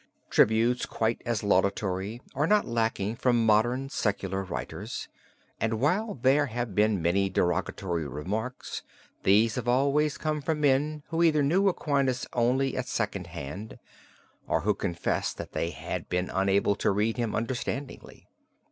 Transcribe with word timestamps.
Tributes 0.31 0.87
quite 0.87 1.21
as 1.27 1.43
laudatory 1.43 2.23
are 2.33 2.47
not 2.47 2.65
lacking 2.65 3.17
from 3.17 3.45
modern 3.45 3.87
secular 3.91 4.43
writers 4.43 5.07
and 5.59 5.75
while 5.75 6.15
there 6.15 6.47
have 6.47 6.73
been 6.73 7.03
many 7.03 7.29
derogatory 7.29 8.07
remarks, 8.07 8.81
these 9.21 9.53
have 9.53 9.67
always 9.67 10.17
come 10.17 10.41
from 10.41 10.59
men 10.61 11.03
who 11.09 11.21
either 11.21 11.43
knew 11.43 11.67
Aquinas 11.69 12.25
only 12.33 12.75
at 12.75 12.87
second 12.87 13.27
hand, 13.27 13.77
or 14.47 14.61
who 14.61 14.73
confess 14.73 15.33
that 15.35 15.51
they 15.51 15.69
had 15.69 16.09
been 16.09 16.31
unable 16.33 16.75
to 16.77 16.89
read 16.89 17.17
him 17.17 17.35
understandingly. 17.35 18.27